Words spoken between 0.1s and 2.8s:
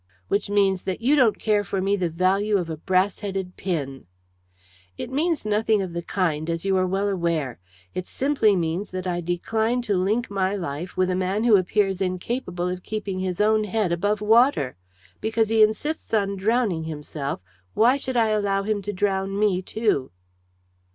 "Which means that you don't care for me the value of a